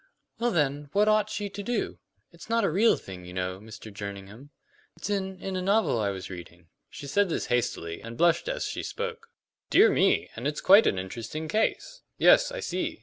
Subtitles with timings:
[0.39, 1.99] "Well then, what ought she to do?
[2.31, 3.93] It's not a real thing, you know, Mr.
[3.93, 4.49] Jerningham.
[4.97, 8.65] It's in in a novel I was reading." She said this hastily, and blushed as
[8.65, 9.27] she spoke.
[9.69, 10.31] "Dear me!
[10.35, 12.01] And it's quite an interesting case!
[12.17, 12.99] Yes, I see.